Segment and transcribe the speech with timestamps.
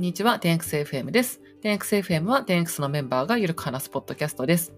[0.00, 1.42] んにちは、10XFM です。
[1.62, 4.72] 10XFM は 10X のメンバーがゆるく話すポッドキャストです。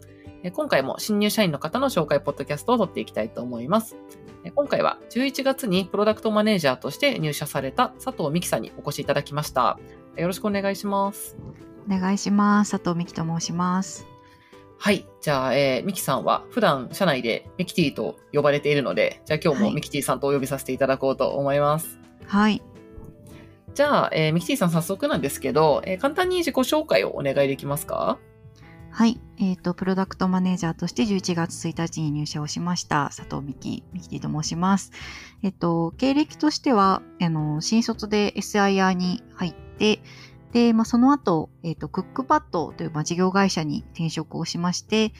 [0.52, 3.96] 今回も新入社員の方の紹介ポッドキャストを撮っていきたいと思います。
[4.52, 9.78] 今回は11月にプロダクトマネージャーとして入社された佐藤美希さんにお越しいただきました。
[10.16, 11.36] よろしくお願いします。
[11.88, 12.72] お願いします。
[12.72, 14.08] 佐藤美希と申します。
[14.76, 15.06] はい。
[15.20, 22.00] じゃあ、えー、ミキさんは普段社内でミキティと呼ばれているので、じゃあ今日もミキティさんとお呼びさせていただこうと思います。
[22.26, 22.60] はい。
[23.74, 28.18] じゃあ、えー、ミキティさん早速なんですけど、えー、簡単に自己紹介をお願いできますか？
[28.94, 29.18] はい。
[29.38, 34.92] えっ、ー、と、プロダクトマネージャーとして11月1日に入社をしました、佐藤美希、ミキティと申します。
[35.42, 40.00] えっ、と、経歴としては、あの、新卒で SIR に入って、
[40.52, 45.14] で、まあ、その後、えっ、と、クックパッドという、まあ、事業会社に転職をしまして、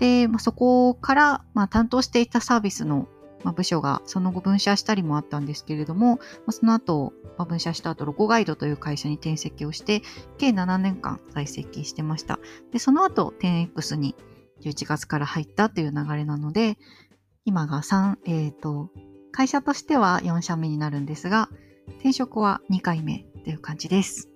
[0.00, 3.06] で、まあ、そこから、まあ、担当していたサービスの
[3.44, 10.02] まあ、部署がその後分社したりもあったんですけれども、まあ、その後、まあ、分社した後、ロゴガイドという会社に転籍をして、
[10.38, 12.38] 計7年間在籍してました。
[12.72, 14.14] で、その後、10X に
[14.62, 16.78] 11月から入ったという流れなので、
[17.44, 18.90] 今が3、えっ、ー、と、
[19.32, 21.48] 会社としては4社目になるんですが、
[21.98, 24.28] 転職は2回目という感じです。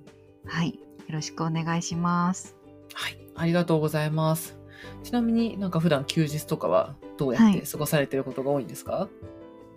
[0.46, 0.70] はい。
[0.70, 2.56] よろしくお願いします。
[2.94, 3.18] はい。
[3.36, 4.58] ありがとうございます。
[5.02, 9.08] ちなみになんか普段休日とかはどうやって過ごされてることが多いんですか、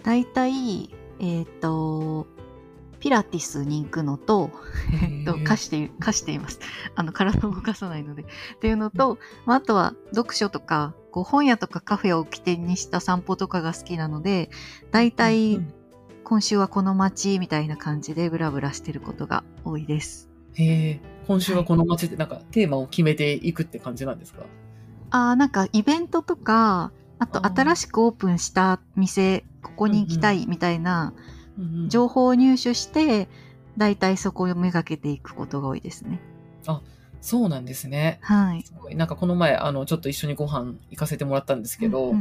[0.03, 2.27] 大体、えっ、ー、と、
[2.99, 4.51] ピラティスに行くのと、
[5.01, 6.59] えっと、貸して、貸しています。
[6.95, 8.23] あの、体を動かさないので。
[8.23, 8.25] っ
[8.59, 14.49] ていうのと、まあ、あとは読書とか、こう本屋とかカフェを起点にした散歩とかが好きなので、
[14.91, 15.61] 大体、
[16.23, 20.29] 今週はこの街みたいな感じでブラブラしてることが多いです。
[20.53, 24.45] へえ、今週はこの街ってなんかテーマを決めていくって感じなんですか？
[25.11, 31.13] あなんかイベントとか、あと新しくオープンした店、ここに行きたいみたいな
[31.87, 33.27] 情報を入手して、
[33.77, 36.21] だいたいそこをめがけていくことが多いですね。
[36.67, 36.81] あ、
[37.21, 38.19] そうなんですね。
[38.21, 38.63] はい。
[38.63, 38.95] すごい。
[38.95, 42.13] なんかこの前、あの、ちょっと一緒にご飯行かせてもらったんですけど、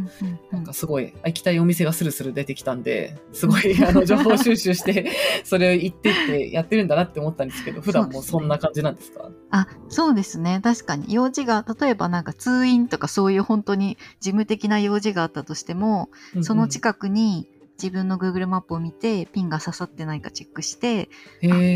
[0.51, 5.13] なんかすごい、行きたいお店がスルスル出てきたんで、すごい、あの、情報収集して、
[5.45, 10.61] それを行ってってやってるんだなって思ったんですけど、普段もそんな感じなんですか、ね、あ、そうですね。
[10.63, 11.13] 確かに。
[11.13, 16.11] 用事が、例えばなんか通院とかそういう本当に事務的な用事があったとしても、
[16.43, 17.49] その近くに、
[17.81, 21.09] 自分の Google マップを見てピンが刺さってないかチェックして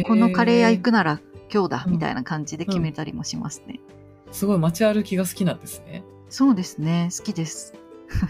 [0.06, 1.20] このカレー屋行くなら
[1.52, 3.80] 今日だみたいな感じで決めたりもしますね。
[4.26, 6.02] うん、すごい街歩きが好きなんですね。
[6.28, 7.10] そうですね。
[7.16, 7.74] 好きです。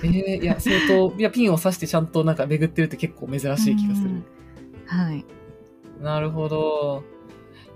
[0.03, 4.23] えー、いや、相当、 いや、ピンを刺してちゃんとなんか巡ってるって結構珍しい気がする。
[4.87, 5.25] はい。
[6.01, 7.05] なるほど。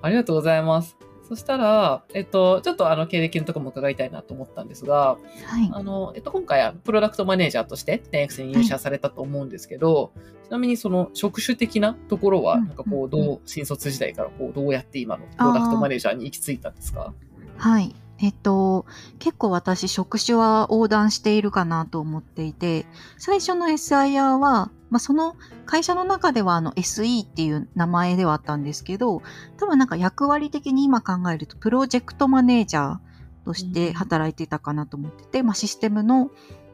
[0.02, 0.96] ありがとうございます。
[1.28, 5.70] そしたら、えっと、ちょっとあの、経歴のとこも伺いたいなと思ったんですが、はい。
[5.72, 17.12] あの、えっと、今回はプロダクトマネージャーとして 10X に入社されたと思うんですけど、はい、ちなみにその職種的なところは、なんかこう、どう、新卒時代からこう、どうやって今のプロダクトマネージャーに行き着いたんですか？
[17.56, 17.94] はい。
[18.18, 18.86] えっと、
[19.18, 22.86] 結構私職種は横断しているかなと思っていて、
[23.18, 29.22] 最初の SIR は、まあ、その会社の中ではあの SE っていう名前ではあったんですけど、
[29.58, 32.98] 多分なんか役割的に今考えるとプロジェクトマネージャー
[33.44, 36.30] として働いていたかなと思ってて、まあ、システムの、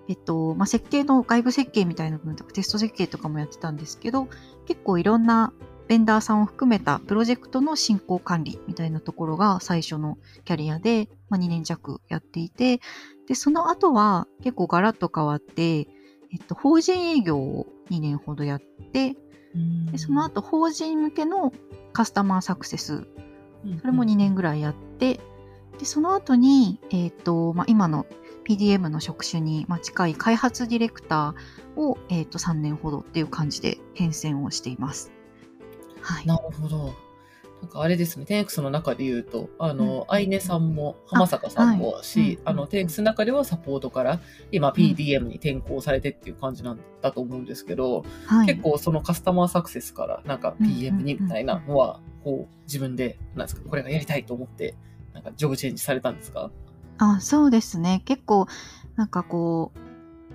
[0.08, 4.28] えっと、まあ、設計の外部設計みたいな部分とかテスト設計とかもやってたんですけど、
[4.66, 5.52] 結構いろんな
[5.88, 12.80] ベンダーさんを含めたプロジェクトの進行管理みたいなところが最初のキャリアで、まあ、2年弱やっていて、
[13.28, 15.80] で、その後は結構ガラッと変わって、
[16.32, 18.60] えっと、法人営業を2年ほどやっ
[18.92, 19.16] て、
[19.90, 21.52] でその後法人向けの
[21.92, 23.06] カスタマーサクセス、
[23.80, 25.20] それも2年ぐらいやって、
[25.78, 28.06] で、その後に、えっ、と、まあ、今の
[28.44, 35.12] PDM の職種に、まあ、近い開発ディレクターを、えっ、と、3年ほどっていう感じで変遷をしています。
[36.02, 36.26] はい。
[36.26, 36.94] なるほど。
[37.62, 44.20] なんかあれですね、テンクスの中で言うと、あの、アイネさんも、浜坂さんもし、あ,、の、テンクスの中ではサポートから、
[44.50, 48.04] 今 PDM に転向されてっていう感じなんだと思うんですけど、
[48.46, 54.74] 結構そのカスタマーサクセスから、なんか PM にみたいなのは、こう、自分で、なんですか、これがやりたいと思って、
[55.14, 56.50] なんかジョブチェンジされたんですか？
[56.98, 58.02] あ、そうですね。
[58.06, 58.46] 結構、
[58.96, 59.78] なんかこう、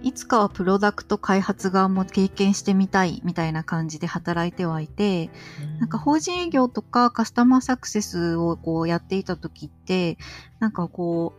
[0.03, 5.29] いつかはプロダクト開発側も経験してみたいみたいな感じで働いてはいて、
[5.79, 10.17] なんか法人営業とかカスタマーサクセスをこうやっていた時って、
[10.59, 11.33] なんかこ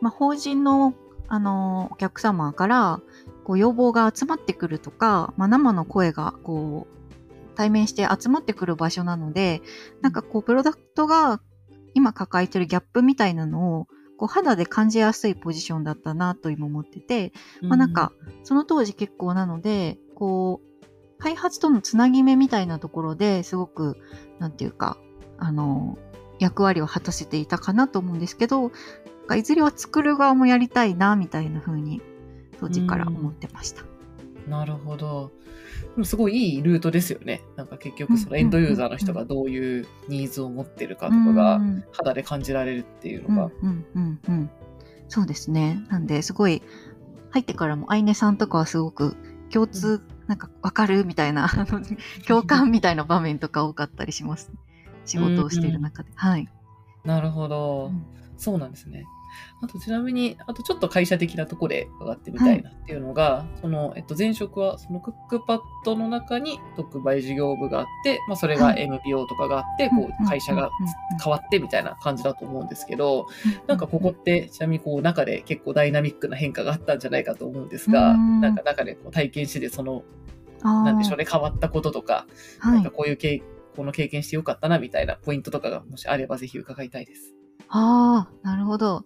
[0.00, 0.94] う、まあ、法人の
[1.28, 3.00] あのお客様から
[3.44, 9.62] こう要望が集まってくるとか、まあ、生の声がこう対面して集まってくる場所なので、
[10.00, 11.40] なんかこうプロダクトが
[11.94, 13.86] 今抱えてるギャップみたいなのを
[14.20, 17.32] こう肌で感じやすいポジションだったなと今思ってて、
[17.62, 18.12] まあなんか、
[18.44, 23.96] その当時結構なので、こう、開発とのつなぎ目みたいなところですごく、
[24.38, 24.98] なんていうか、
[25.38, 25.96] あの、
[26.38, 28.72] 役割を果たせていたかなと思うんですけど、
[29.34, 32.02] いずれは作る側もやりたいな、みたいな風に
[32.58, 33.84] 当時から思ってました。
[34.46, 35.30] なるほど。
[36.04, 37.42] すごいいいルートですよね。
[37.56, 41.60] なんか結局そのエンドユーザーの人がどういうニーズを持ってるかとかが
[41.92, 43.50] 肌で感じられるっていうのが。
[43.62, 44.50] うんうんうん、
[45.08, 45.84] そうですね。
[45.88, 46.62] なんですごい
[47.30, 49.16] 入ってからもアイネさんとかはすごく
[49.50, 51.48] 共通、なんかわかるみたいな、
[52.26, 54.50] 共感みたいな場面とか多かったりします。
[55.04, 56.10] 仕事をしている中で。
[56.14, 56.48] はい。
[57.04, 58.04] なるほど、うん、
[58.36, 59.04] そうなんですね。
[59.62, 70.70] あとちなみに、あとちょっと会社的なところで伺ってみたいなっていうのが、はい、その、えっと、前職はそのクックパッドの中に特売事業部があって、まあ、それが MPO とかがあって、はい、こう、会社が
[71.22, 73.26] 変わってみたいな感じだと思うんですけど、
[73.66, 80.04] なんかここって、ちなみにこう、中で結構ダイナミックな変化があったんじゃないかと思うんですが、なんか中でこう体験してその、
[80.62, 82.26] なんでしょうね、変わったこととか、
[82.62, 83.42] なんかこういう経
[83.76, 87.34] この経験してよかったなみたいなポイントとかがもしあればぜひ伺いたいです。
[87.68, 89.04] ああ、なるほど。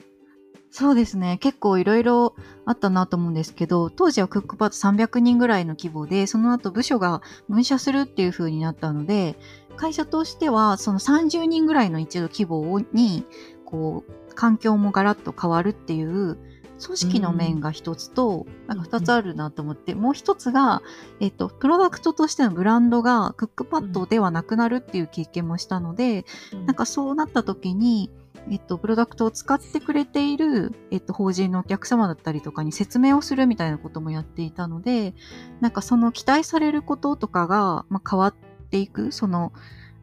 [0.76, 1.38] そうですね。
[1.38, 2.34] 結構いろいろ
[2.64, 9.36] あったなと思うんですけど、当時はクックパッド300人ぐらいの規模で、その後部署が分社するっていう風になったので、
[9.76, 13.24] 会社としてはその30人ぐらいの一度規模に、
[13.64, 16.38] こう、環境もガラッと変わるっていう
[16.84, 20.82] 組織の面が一つと、なんか二つあるなと思って、もう一つが、
[21.20, 26.24] えっと、プロダクトとしてのブランドがクックパッドではなくなるっていう経験もしたので、
[26.66, 28.10] なんかそうなった時に、
[28.50, 35.14] えっと、プロダクトを使ってくれている、えっと、法人のお客様だったりとかに説明をするみたいなこともやっていたので、
[35.60, 38.34] なんかその期待されることとかが、まあ、変わっ
[38.70, 39.52] ていく、その、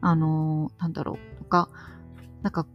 [0.00, 1.68] あのー、なんだろう、とか、
[2.42, 2.66] なんか、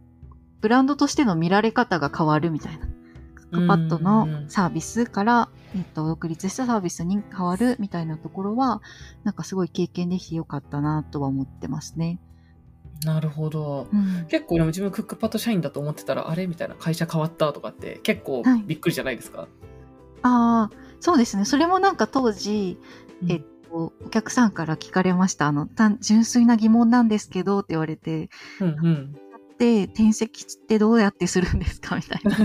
[0.60, 2.86] ブランドとしての見られ方が変わるみたいな。
[3.34, 8.80] クックパッドのサービスから、えっと、独立したサービスに変わるみたいなところは、
[9.24, 12.18] なんかすごい経験できてよかったなとは思ってますね。
[13.04, 13.86] なるほど。
[13.92, 19.48] うん、結構でも自分クックパッド社員だと思ってたら、あれみたいな会社変わったとかって結構びっくりじゃないですか、はい、
[20.22, 21.44] ああ、そうですね。
[21.44, 22.76] それもなんか当時、
[23.28, 25.46] えっと、お客さんから聞かれました。
[25.46, 25.68] あの、
[26.00, 28.30] 純粋な疑問なんですけどって言われて、
[28.60, 29.12] うんうん、
[29.58, 31.96] で転籍ってどうやってするんですか？
[31.96, 32.36] みたいな。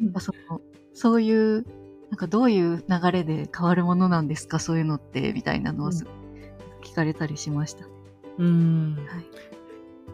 [0.00, 0.60] なんかその
[0.92, 1.64] そういう、
[2.10, 4.58] なんかどういう流れで変わるものなんですか？
[4.58, 5.90] そういうのって、みたいなのを、
[6.82, 7.86] 聞かれたりしました。
[8.38, 8.96] うん。
[9.06, 9.24] はい。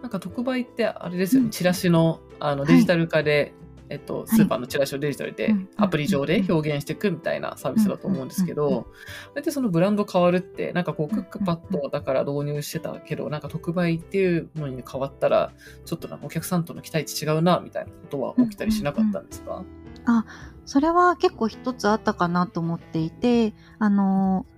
[0.02, 3.52] なんか特売ってあれですよね、チラシのあのデジタル化で、
[3.90, 8.86] えっと、スーパーのチラシをデジタルで、アプリ上で表現していくみたいなサービスだと思うんですけど、
[9.32, 15.52] あれってそのブランド変わるって、なんかこう、クックパッドだから導入してたけど、なんか特売っていうのに変わったら、
[15.84, 19.64] ちょっとなんかお客さんとの期待値違うな、みたいなことは起きたりしなかったんですか、
[20.04, 20.24] あ、
[20.64, 24.57] それは結構一つあったかなと思っていて、あのー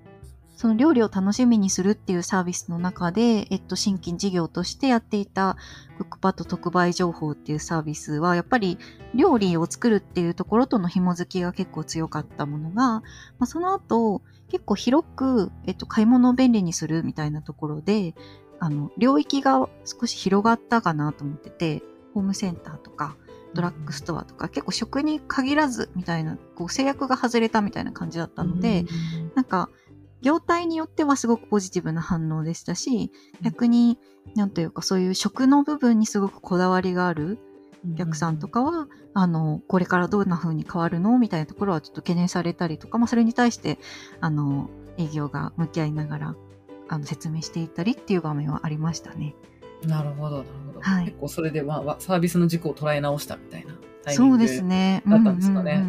[0.61, 5.57] その料理を楽しみにするっていうサービスの中で、えっと、新規事業としてやっていた
[5.97, 8.77] クックパッド特売情報っていうサービスは、やっぱり
[9.15, 13.03] 料理を作るっていうところとの紐づきが結構強かったものが、ま
[13.39, 14.21] あ、その後、
[14.51, 18.15] 結構広く、えっと、買い物を便利にするみたいなところで、
[18.59, 23.17] あの、領域が少し広がったかなと思ってて、ホームセンターとか、
[23.55, 28.85] ドラッグストアとか、結構食に限らずみたいな、こう制約が外れたみたいな感じだったので、
[29.35, 29.71] なんか、
[30.23, 33.11] 業態によってはすごくポジティブな反応でしたし、
[33.43, 33.99] 逆に、
[34.37, 37.39] なんというかそういう食の部分にすごくこだわりがある
[37.93, 43.79] お客さんとかは、あの、これからどんな風に変わるのみたいなところはちょっと懸念されたりとか、まあそれに対して、
[44.21, 46.37] あの、営業が向き合いながら、
[46.89, 49.35] あの、説明していったりっていう場面はありましたね。
[49.87, 50.81] なるほど、なるほど。
[50.83, 53.75] はい、結構それで、まあ、サービスの軸を捉え直したみたいな
[54.05, 54.49] タイミングだっ
[55.25, 55.85] たんですかね。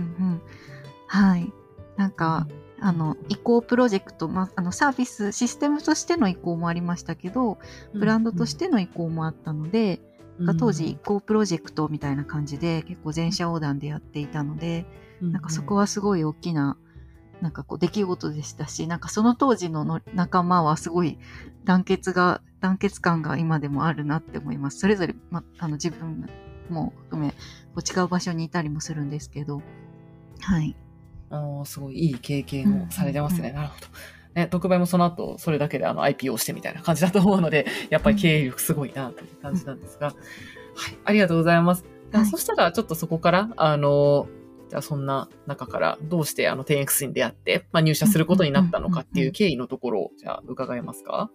[1.07, 1.51] はい。
[1.97, 7.59] なんか、うんあの移行プロジェクト、まあ、あのサービスシステムとしての移行もありましたけど
[7.93, 10.01] ブランドとしての移行もあったので、
[10.39, 10.49] うん。
[10.49, 14.87] うん、当時移行プロジェクトみたいな感じで結構全社横断でやっていたので、
[15.21, 15.27] うん。
[15.27, 16.77] うん、なんかそこはすごい大きな
[17.41, 21.19] なんかこう出来事でしたしなんかその当時の仲間はすごい
[21.63, 24.79] 団結が団結感が今でもあるなって思います。
[24.79, 26.27] それぞれ、ま、あの自分
[26.69, 27.31] も含め
[27.75, 29.61] こう違う場所にいたりもするんですけど。
[30.41, 30.75] はい
[31.31, 33.41] あすごいいい経験をされてますね。
[33.41, 33.87] うんうん、なるほど。
[34.35, 40.15] ね、特売もその後、それだけであの IPO してみたいな感じだと思うので、やっぱり経営力すごいなという感じなんですが、はい、
[41.03, 41.85] ありがとうございます。
[42.13, 44.27] はい、そしたら、ちょっとそこから、あの、
[44.69, 51.29] じゃあそんな中からどうしてあの 10X に出会って、まあ、入社することになったのかっていう経緯のところを、じゃあ伺えますか？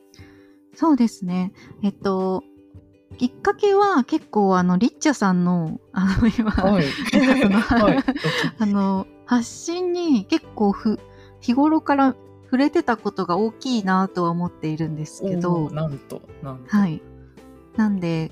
[0.74, 1.52] そうですね。
[1.82, 2.44] えっと、
[3.18, 6.84] きっかけは結構あの、リッチャさんの、あの、今、はい、
[8.58, 11.00] あの、発信に結構ふ
[11.40, 17.02] 日頃から触れてたことが大きいなとは思っているんですけどなんとなんとはい
[17.76, 18.30] なんで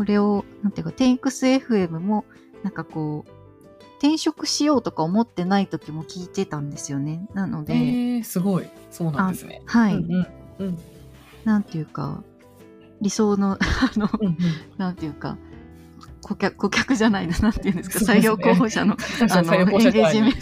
[0.00, 2.24] これを、なんていうか、10XFM も、
[2.62, 3.30] なんかこう、
[3.98, 7.28] 転職しようとか思ってない時も聞いてたんですよね。
[7.34, 7.74] なので。
[7.74, 8.68] えー、すごい。
[8.90, 9.60] そうなんですね。
[9.66, 9.96] はい。
[9.96, 10.26] うんうん
[10.58, 10.78] うん、
[11.44, 12.22] なんていうか、
[13.00, 14.36] 理想の、 あの、うんうん、
[14.76, 15.38] なんていうか、
[16.22, 18.96] 顧客、顧客じゃないな、なんていうんですか、すね、採用候補者の、
[19.30, 20.38] あの、エンゲージメント。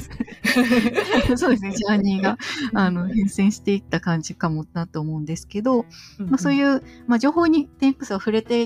[1.37, 2.37] そうですね、ジャーニーが、
[2.75, 5.87] あの、変遷していった感じかもなと思うんですけど、
[6.19, 8.63] うんうん、まあそういう、まあ情報にテンプスが触れて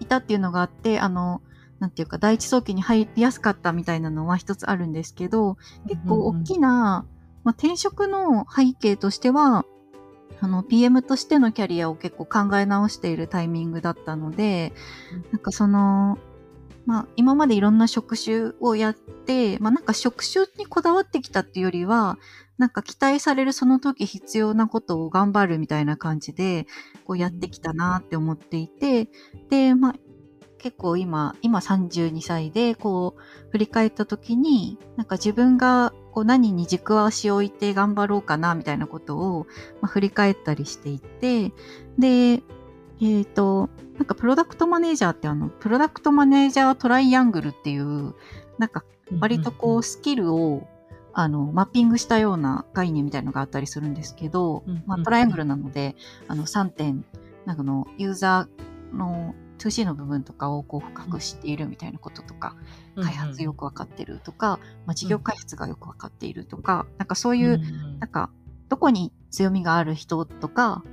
[0.00, 1.42] いたっていうのがあって、あの、
[1.80, 5.56] なんていうか、第一早期に入りやすかったみたいなのは一つあるんですけど、
[5.88, 7.04] 結構大きな、
[7.44, 9.64] まあ、転職の背景としては、
[10.40, 14.72] あの、PM としてのキャリアを結構考え直しているタイミングだったので、
[15.32, 16.18] なんかその、
[16.86, 22.18] まあ、今までいろんな職種をやって、まあ、なんか職種にこだわってきたっていうよりは、
[22.58, 26.66] なんか期待されるその時必要なことを頑張るみたいな感じで、
[27.04, 29.08] こうやってきたなって思っていて、
[29.50, 29.94] で、まあ、
[30.58, 39.46] 結構今、今32歳で、こう、振り返った時に、なんか自分がこう何に軸足を置いて頑張ろうかな、みたいなことを、
[39.80, 41.52] まあ、振り返ったりしていて、
[41.98, 43.68] で、えっ、ー、と、
[43.98, 48.14] なんかプロダクトマネージャーってあの、プロダクトマネージャートライアングルっていう、
[48.58, 48.84] なんか
[49.18, 50.68] 割とこうスキルを、
[51.12, 55.96] あの、マッピングしたような概念みたいのがあったりするんですけど、まあ、トライアングルなので、
[56.28, 57.04] あの、3点、
[57.44, 62.56] なんかの、ユーザーの 2C の部分とかをこう深く知っているみたいなこととか、
[62.96, 67.58] 開発よくわかってるとか、まあ、事業開発がよくわかっているとか、なんかそういう、
[67.98, 68.30] なんか、
[68.68, 70.84] どこに強みがある人とか、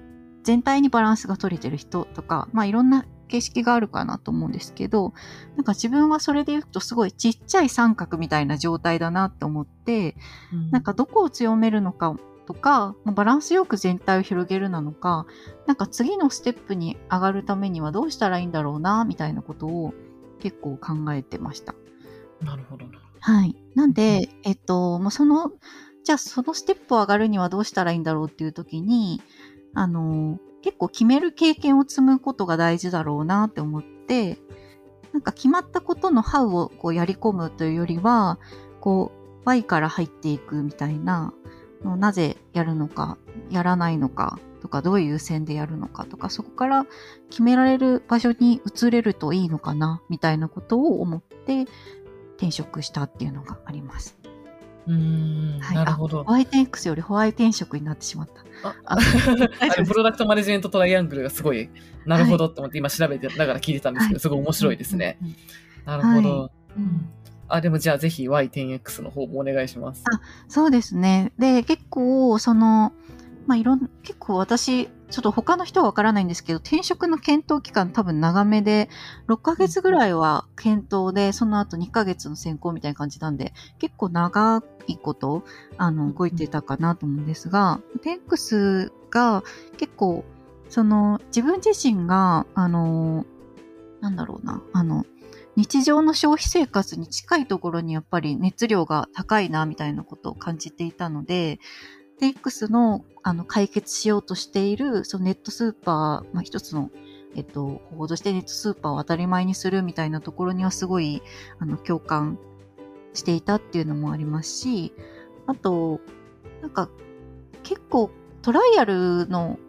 [0.43, 5.13] 全体にバランスが取れてる人とか、まあいろんな形式があるかなと思うんですけど、
[5.55, 10.15] なんか自分はそれで言うとすごいちっちゃい三角みたいな状態だなって思って、
[10.53, 12.15] うん、なんかどこを強めるのか
[12.51, 15.25] とか、バランスよく全体を広げるなのか、
[15.67, 19.93] なんか次のステップに上がるためにはどうしたらいいんだろうな、みたいなことを
[20.41, 21.75] 結構考えてました。
[22.41, 22.99] なるほどな。
[23.21, 23.55] はい。
[23.73, 25.53] なんで、えっと、まあ、その、
[26.03, 29.21] じゃあそのステップを上がるにはどうしたらいいんだろうっていう時に、
[29.73, 34.39] あの、結構決める経験を積むことが大事だろうなって思って、
[35.13, 38.39] なんか決まったことのハウをこうやり込むというよりは、
[38.81, 41.33] こう、Y から入っていくみたいな、
[41.83, 43.17] なぜやるのか、
[43.49, 46.85] やらないのかとか、どういう線でやるのかとか、そこから
[47.29, 51.65] 決められる場所に移れるといいのかな、みたいなことを思って
[52.37, 54.17] 転職したっていうのがあります。
[54.87, 56.23] うん、はい、なるほど。
[56.23, 58.69] ホワイト X よりホワイト転職になってしまった。
[58.85, 58.97] ああ
[59.85, 61.69] プロダクトマネジメントトライアングルがすごい、
[62.05, 65.17] なるほどって思って今調べてながら聞いてたんですけど、はい、すごい面白いですね。
[65.85, 66.39] なるほど。
[66.41, 67.09] はいうん
[67.53, 70.03] あ、でもじゃあぜひ Y10X の方もお願いします。
[70.05, 71.33] あ、そうですね。
[71.37, 72.93] で、結構、その、
[73.47, 78.89] まあ、いろん、結構私、ちょっと他の人はわからないんですけど、転職の検討期間多分長めで、
[79.27, 85.43] 6ヶ月ぐらいは検討で、その後2ヶ月の選考みたいな感じなんで、結構長いこと、
[85.77, 89.43] あの、動いてたかなと思うんですが、テンクスが
[89.77, 90.23] 結構、
[90.69, 93.25] その、自分自身が、あの、
[93.99, 95.05] なんだろうな、あの、
[95.55, 101.59] 日常の消費生活に近いところにやっぱり熱量が高いなみたいなことを感じていたので、
[102.19, 106.89] テ X のあの解決しようとしているそのネットスーパー、まあ、一つの
[107.35, 111.21] えっと、方法としてネットスーパーを当たり前にするみたいなところにはすごい
[111.59, 112.37] あの共感
[113.13, 114.93] していたっていうのもありますし、
[115.47, 116.01] あと、
[116.61, 116.89] なんか
[117.63, 119.59] 結構トライアルの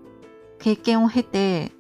[0.59, 1.73] 経験を経て、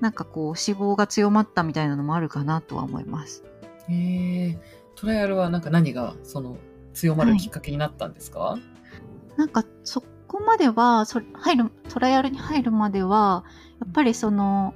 [0.00, 3.44] なんかこう脂肪が強まったみたいなのもあるかなとは思います。
[3.88, 4.58] へえ
[4.94, 6.56] トライアルはなんか何がその
[6.94, 13.44] 強まるきっかけになったんですか、はい、なんかそこまではそ入るトライアルに入るまでは
[13.80, 14.74] やっぱりその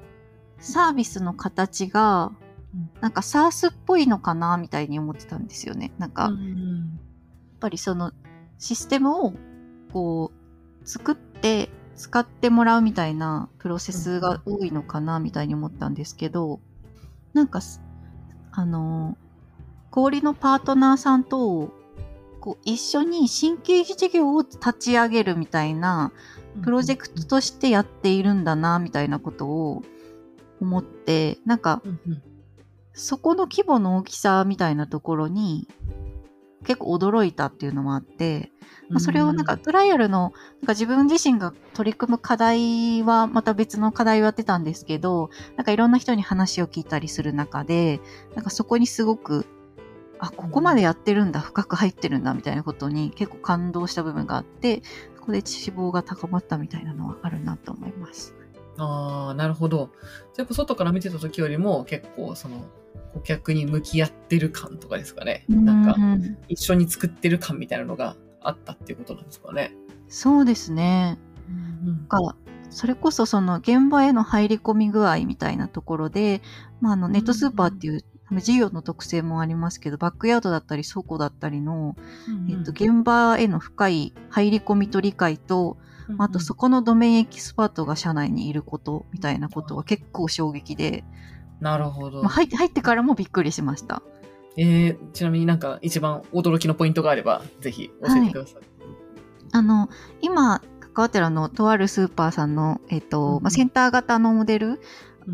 [0.58, 2.32] サービスの形が
[3.00, 5.92] なんか SARS っぽいのかなみたいに思ってたんですよね。
[5.98, 6.32] なんか、やっ
[7.58, 8.12] ぱりその
[8.58, 9.32] システムを
[9.92, 10.30] こ
[10.84, 11.68] う作って
[12.00, 16.58] 使ってもらうみたいなプロセスが多いのかなみたいに思ったんですけど、
[17.34, 17.60] なんか、
[18.52, 19.18] あの、
[19.90, 21.74] 氷のパートナーさんと、
[22.40, 26.10] こう一緒に新規事業を立ち上げるみたいな
[26.62, 29.82] プロジェクトとしてやっているんだな、みたいなことを
[30.58, 31.82] 思って、なんか、
[32.94, 35.68] そこの規模の大きさみたいなところに
[36.64, 38.52] 結構驚いたっていうのもあって、
[38.90, 48.00] まあ、それをなんかトライアルの、なんか自分自身が取り組む課題はまた別の課題をやってたんですけど、なんかいろんな人に話を聞いたりする中で、
[48.34, 49.46] なんかそこにすごく、
[50.18, 54.82] あ、ここまでやってるんだ、深く入ってるんだ、みたいなことに結構感動した部分があって、
[55.16, 55.44] そこで脂
[55.76, 58.39] 肪が高まったみたいなのはあるなと思います。
[58.80, 59.90] ああ、なるほど。
[60.36, 62.64] やっぱ外から見てた時よりも結構その
[63.14, 65.44] 顧客に向き合ってる感とかですかね。
[65.48, 69.74] なんかうん一緒に作ってる感みたいなのがあったっていうことなんですかね。
[70.08, 71.18] そうですね。
[71.48, 72.34] うんが
[72.70, 76.40] それこそその現場への入り込み具合みたいなところで、
[76.80, 78.04] まあ、あのネットスーパーっていう
[78.38, 81.96] 事業の特性もありますけど、バックヤードだったり倉庫だったりの、
[82.48, 85.78] えっと、現場への深い入り込みと理解と、
[86.18, 91.04] あとそこのドメインエキスパートが社内にいることみたいなことは結構衝撃で、
[91.60, 92.28] なるほどまあ、。
[92.30, 94.02] 入って入ってからもびっくりしました。
[94.56, 98.62] えー、ちなみになんか一番驚きのポイントがあれば、ぜひ教えてください。
[99.52, 99.88] あの、
[100.20, 104.80] 今、関わってるあの、とあるスーパーさんの、えっ、と、うんまあ、センター型のモデル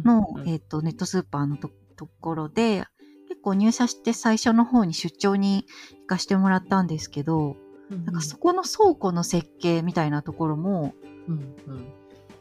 [0.05, 2.85] の、うんうんえっ、と、ネットスーパーのとところで、
[3.29, 5.65] 結構入社して最初の方に出張に
[6.01, 7.57] 行かしてもらったんですけど、
[7.91, 10.95] なんかそこの倉庫の設計みたいなところも、
[11.29, 11.93] うんうん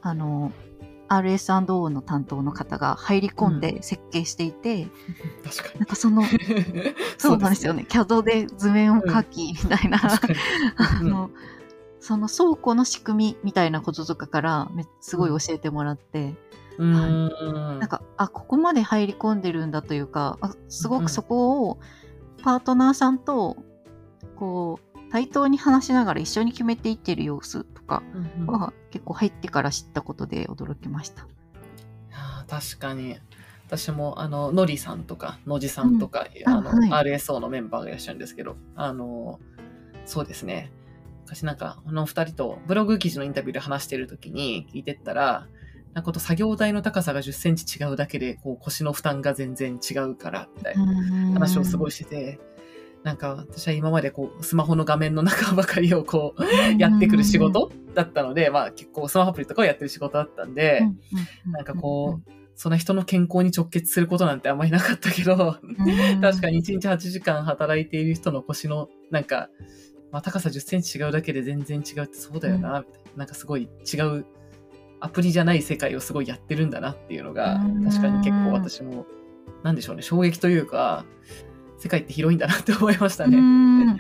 [0.01, 0.51] あの、
[1.07, 4.87] RS&O の担当の方が入り込んで設計していて、
[5.43, 6.27] 確かなんかその、に。
[7.17, 7.85] そうなんですよね。
[7.87, 10.35] CAD で図面を描き、みたいな、確かに。
[10.77, 11.29] あの、
[11.99, 16.35] その倉庫の仕組みみたいなこととかからめすごい教えてもらって、
[16.77, 16.95] うん。
[16.95, 21.79] うんなんか、あ、ここまで入り込んでるんだというか、あすごうんくそこを
[22.43, 23.57] パートナーさんと、
[24.35, 24.84] こう、
[25.15, 31.25] 対等に話しながら一緒に決めていってる様子とかうんうんは結構入ってから知ったことで驚きました。
[32.49, 33.17] 確かに。
[33.65, 39.39] 私も、あの、のりさんとか、のじさんとか、ああの、はい RSO のメンバーがいらっしゃるんですけど、あの、
[40.05, 40.69] そうですね。
[41.23, 45.47] 昔なんか、あの二人とブログ記事のインタビューで話してる時に聞いてったら、
[45.93, 50.85] なんかこと作業台の高さが10センチ違うだけで、こう腰の負担が全然違うから、みたいな
[51.35, 52.39] 話をすごいいしてて、
[53.05, 60.81] なんか私は今までこう、スマホの画面の中ばかりをこう、やってくる仕事だったので、まあ結構スマホアプリとかをやってる仕事だったんで、
[61.45, 69.49] なんかこう、そんな人の健康に直結することなんてあんまりなかったけど、うん、確かに1日8時間働いている人の腰の、なんか、
[70.11, 73.11] まあ、高さ10センチ違うだけで全然違うってそうだよな、みたいな。
[73.17, 74.25] なんかすごい違う、
[74.99, 79.05] アプリじゃない世界をすごいやってるんだなっていうのがうん、確かに結構私も、
[79.61, 81.05] なんでしょうね、衝撃というか、
[81.85, 83.37] 世界って広いんだなって思いましたうね。
[83.37, 83.99] ん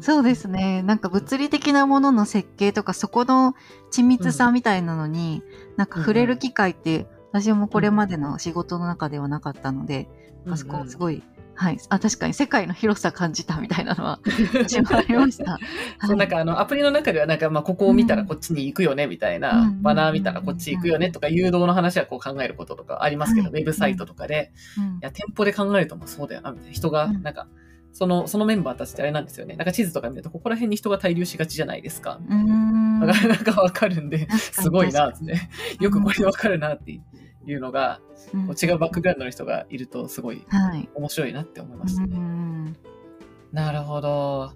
[0.00, 0.82] そうですね。
[0.82, 3.54] なんか物理的なものの設計とか、そこの
[3.92, 5.42] 緻密さみたいなのに、
[5.76, 10.08] なんか触れる機会って、私もこれまでの仕事の中ではなかったので、
[10.48, 11.22] あそこすごい、
[11.60, 11.78] はい。
[11.90, 14.18] あ、確かに世界の広さ感じたみたいなのは、
[14.64, 15.58] 私もありました。
[16.06, 26.72] そう、なんか、かあの、アプリの中ではなんか、まあ、ここを見たらこっちに行くよね、みたいうんな、バナー見たらこっち行くよね、とか、誘導の話はこう考えることとかありますけど、ウはいェブサイトとかで、うんいや、店舗で考えるともそうだよな、みたいな。
[26.72, 27.46] 人が、うんなんか、
[27.92, 29.56] その、そのメンバーたちってあれなんですよね。
[29.56, 32.20] なんか地図とか見ると、ここら辺に人が滞留しがちじゃないですか。
[32.26, 35.36] うーんだからなんかわかるんで、すごいな、っ確て。
[35.80, 37.00] よくこれでわかるな、って
[37.46, 38.00] いうのが、
[38.34, 40.88] う違うバックグラウンドの人がいると、すごいはい。
[40.94, 42.16] 面白いなって思いまうしたね。
[42.16, 42.76] ん
[43.52, 44.52] なるほど。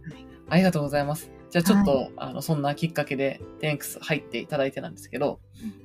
[0.48, 1.30] ありがとうございます。
[1.54, 5.38] じゃあちょっと、あの、そんなきっかけで、テンクス入っていただいてなんですけど、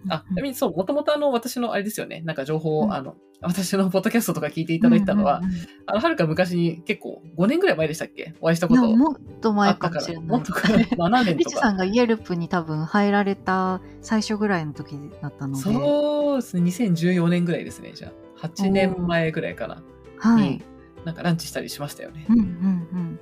[0.10, 5.43] あ、ちなみにそう、もともとあの、私のあれですよね、なんか情報を、うんあの、私のポッドキャストとか聞いていただいたのは、
[5.86, 8.34] あの、はるか昔に結構、5年ぐらい前でしたっけ？
[8.41, 9.91] お会いしたこともっとあ前か。
[9.91, 10.25] かもしれない。
[10.25, 11.55] もっとか、7年リとか。
[11.58, 15.62] チさんがイエルプに多分入られた最初ぐらいの時だったので。
[15.62, 18.47] そうですね、2014年ぐらいですね、じゃあ。
[18.47, 19.84] 8年前ぐらいかな。
[20.17, 20.63] はいに。
[21.05, 22.34] なんかランチしたりしましたよねう。
[22.34, 23.19] んうんうん。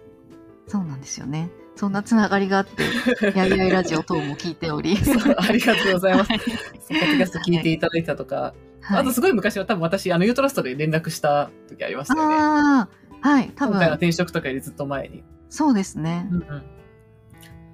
[0.65, 1.49] そうなんですよね。
[1.77, 2.83] そんなつながりがあって、
[3.37, 4.97] やいやいラジオ等も聞いており。
[5.37, 6.31] ありがとうございます。
[6.31, 8.35] はいポッドキャスト聞いていただいたとか、
[8.81, 12.35] はいあとすごい昔は多分私、あの、ユートラストで連絡した時ありましたよね。
[12.35, 12.89] あ
[13.21, 15.23] あ、はい、多分、今回の転職とかよりずっと前に。
[15.49, 16.25] そうですね。
[16.31, 16.63] うんうん。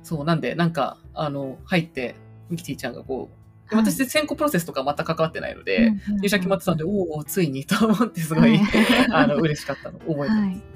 [0.01, 2.15] そう、なんで、なんか、あの、入って、
[2.49, 8.59] ミキティちゃんがこう、ではい私、選考プロセスとか全く関わってないので、入社決まってたんで、おお、ついにと思って、すごい、
[9.13, 10.31] あの、嬉しかったの、覚えてます。
[10.31, 10.72] はい。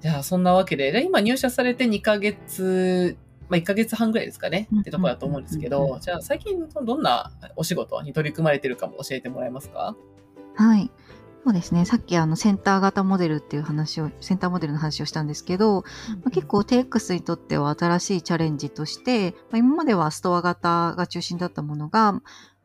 [0.00, 3.16] じゃあ、そんなわけで、今入社されて2ヶ月、
[3.48, 9.96] まあ1ヶ月半ぐらいですかね、うんってところだと思うんですけど、じゃあ最近どんなお仕事に取り組まれてるかも教えてもらえますか？
[10.54, 10.90] はい。
[11.44, 11.86] そうですね。
[11.86, 15.82] さっきあのセンター型モデルっていう話を、センターモデルの話をしたんですけど、
[16.16, 22.12] まあ、結構 TX にとっては新しいチャレンジとして、まあ、今まではストア型が中心だったものが、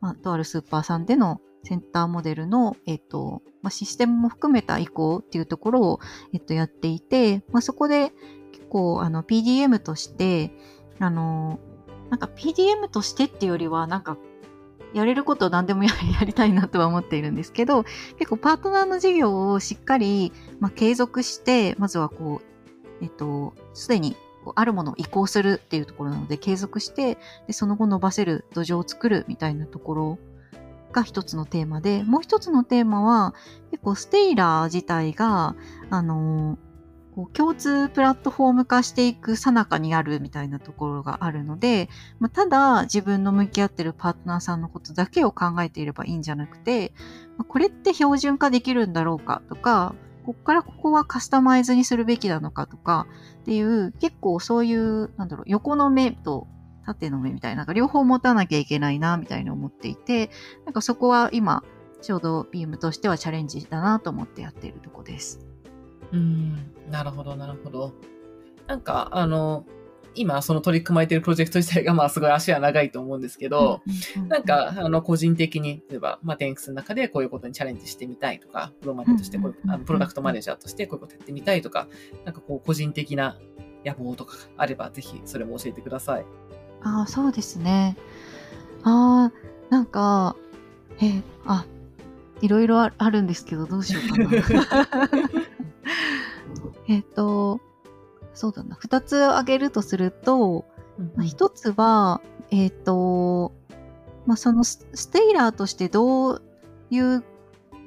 [0.00, 6.00] まあ、とあるスーパーさんでのセンターモデルの、えっと、まあ、システムも含めた移行っていうところを、
[6.32, 8.12] えっと、やっていて、まあ、そこで
[8.52, 10.52] 結構あの PDM として、
[10.98, 11.58] あの、
[12.10, 14.18] なんか PDM としてっていうよりは、なんか
[14.92, 15.90] やれることを何でも や
[16.24, 17.84] りたいなとは思っているんですけど、
[18.18, 24.16] 結構パートナーの事業をしっかり、まあ、継続して、まずはこう、えっと、すでに
[24.54, 30.18] あるものを移行するっていうところなので、継続して、で、その後伸ばせる土壌を作るみたいなところ
[30.94, 33.34] が一つのテーマで、もう一つのテーマは、
[33.70, 35.56] 結構ステイラー自体が、
[35.90, 36.56] あの
[37.14, 46.92] こう共通プラットフォーム化していく最中にあるみたいなところがあるので、まあ、ただ自分の向き合ってるパートナーさんのことだけを考えていればいいんじゃなくて、
[47.38, 49.94] ま、これって標準化できるんだろうかとか、
[50.26, 53.06] ここからここはカスタマイズにするべきなのかとか
[53.42, 56.48] っていう、結構そういう、なんだろう、横の目と
[56.84, 60.30] 縦の目みたいな、なんか両方持たなきゃいけないな、みたいに思っていて、
[60.64, 61.62] なんかそこは今、
[62.02, 65.40] ちょうどビームとしてはチャレンジだなと思ってやっているとこです。
[66.12, 67.92] うん、なるほど、なるほど。
[68.66, 69.64] なんか、あの、
[70.14, 73.82] 今、その取り組まれているプロジェクト自体が、まあ、すごい足は長いと思うんですけど、
[74.28, 81.88] なんか、あの、個人的に、例えば、まあ、テンクスの中でこういうことにチャレンジしてみたいとか、プロマネとしてこう、あのプロダクトマネージャーとしてこういうことやってみたいとか、
[82.24, 83.38] なんかこう、個人的な
[83.84, 86.26] 野望とかあれば、ぜひ、それも教えてください。
[86.84, 87.96] ああ、そうですね。
[88.82, 89.32] ああ、
[89.70, 90.36] なんか、
[90.98, 91.66] えー、あ、
[92.40, 94.88] いろいろあるんですけど、どうしようかな。
[96.88, 97.60] えっと、
[98.34, 98.76] そうだな。
[98.78, 100.66] 二つ挙げるとすると、
[101.22, 102.20] 一、うん、つは、
[102.50, 103.52] えっ、ー、と、
[104.26, 106.42] まあ、そのステイラーとしてどう
[106.90, 107.24] いう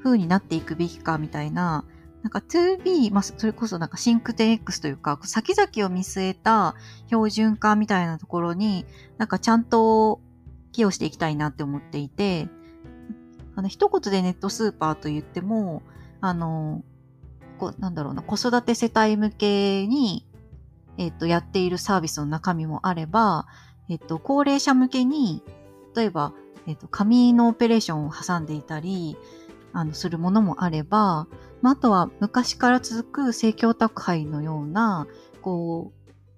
[0.03, 1.83] 風になっていくべきかみたいな、
[2.23, 6.75] なんか 2B、まあ、それこそなんかシンクテン X というか、先々を見据えた
[7.07, 8.85] 標準化みたいなところに、
[9.17, 10.19] なんかちゃんと
[10.71, 12.49] 寄与していきたいなって思っていて、
[13.55, 15.81] あの、一言でネットスーパーと言っても、
[16.21, 16.83] あの、
[17.57, 20.27] こなんだろうな、子育て世帯向けに、
[20.97, 23.47] えっ、と、やっているサービスの中身もあれば、
[23.89, 25.43] えっ、と、高齢者向けに、
[25.95, 26.33] 例えば、
[26.65, 29.17] えっ、と、紙のオペレーションを挟んでいたり、
[29.73, 31.27] あの、するものもあれば、
[31.61, 35.07] まあ、あとは昔から続く生協宅配のような、
[35.41, 35.91] こ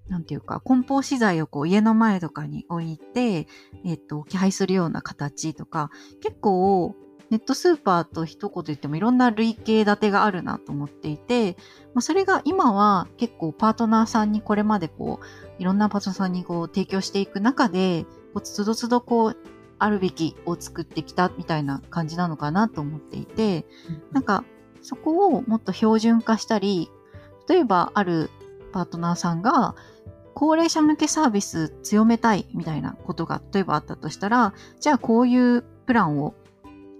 [0.07, 3.47] う、なんていうか、梱包資材をこう家の前とかに置いて、
[3.85, 6.95] えっ、と、置き配するような形とか、結構、
[7.29, 11.57] ネットスーパーと一言言ってもいろんな類型立てがあるなと思っていて、
[11.93, 19.37] まあ、それが今は結構パートナーさんにこれまでこう、いろんなパートナーさんにこう提供していく中で、こうつどつどこう、
[19.77, 23.65] あるべきを作ってきたみたいな感じなのかなと思っていて、
[24.11, 24.43] なんか
[24.81, 26.89] そこをもっと標準化したり、
[27.47, 28.29] 例えばある
[28.71, 29.75] パートナーさんが
[30.33, 36.33] 高齢者向けサービス強めたいみたいなことが例えばあったとしたら、じゃあこういうプランを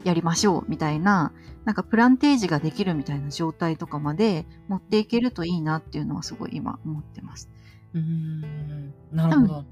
[0.03, 1.31] やりましょうみたいな、
[1.65, 7.49] なんかプランテージができるみたいな状態とかまで持っていけるといいなっていうのはすごい今思ってます。
[7.93, 9.65] うん、なるほど。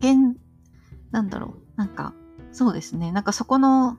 [0.00, 0.36] 現、
[1.10, 1.78] なんだろう。
[1.78, 2.14] なんか、
[2.52, 3.12] そうですね。
[3.12, 3.98] なんかそこの、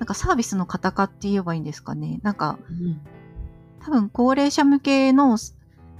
[0.00, 2.20] なんかサービスの型化って言えばいいんですかね。
[2.22, 3.00] なんか、うん、
[3.84, 5.36] 多分高齢者向けの、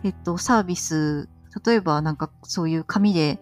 [0.02, 1.28] えっと、サービス、
[1.64, 3.38] 例えばなんかそういう紙で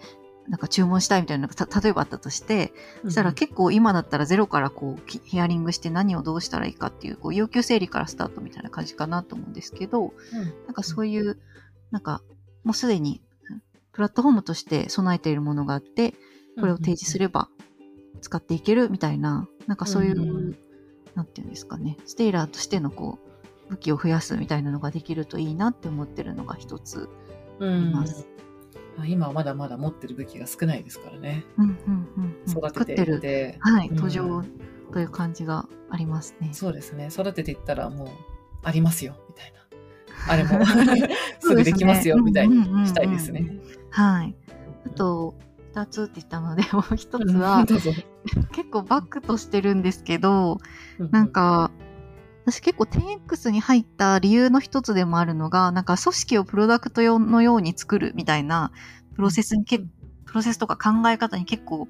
[0.49, 2.73] なんか注文したいみたいなのが例えばあったとして、
[3.05, 10.12] そしたら結構今だったらゼロからこうヒアリングして何をどうしたらいいかっていうこう要求整理からスタートみたいな感じかなと思うんですけど、うん、
[10.66, 11.38] なんかそういう、
[11.92, 12.21] なんか
[12.64, 13.23] もうすでに
[13.92, 16.14] プラットフォームとして備えているものがあって、
[16.59, 17.49] これを提示すれば
[18.21, 20.57] 使っていけるみたいな、なんかそういう、うん、
[21.14, 23.18] なんていうんですかね、ステイラーとしてのこ
[23.68, 27.09] う武器を増やすみたいなのができるといいなって思ってるのが一つ
[27.61, 28.26] あります。
[28.33, 28.38] うん
[29.07, 31.44] 今はまだまだ持ってる武器が少ないですからね。
[31.57, 32.09] うんうん
[32.46, 34.42] うん、育ててるてはい、途上
[34.92, 36.50] という感じがありますね。
[36.52, 37.09] そうですね。
[37.12, 38.09] 育てていったらもう
[38.64, 39.59] ありますよみたいな。
[40.28, 40.66] あれも
[41.38, 43.61] すぐできますよみたいにしたいですね。
[43.90, 44.35] はい。
[44.85, 45.37] あと
[45.83, 46.97] 2つって言ったので もう1
[47.31, 47.67] つは
[48.53, 50.59] 結構バックとしてるんですけど、
[50.99, 51.71] なんか。
[52.45, 58.73] 私結構 10X に入った理由の一つでもあるのが、なんか組織をプロダクト用のように作るみたいな
[59.14, 59.87] プロセスにけ、プ
[60.33, 61.88] ロセスとか考え方に結構